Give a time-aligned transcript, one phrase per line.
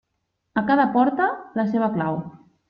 [0.61, 1.27] A cada porta,
[1.61, 2.19] la seva clau.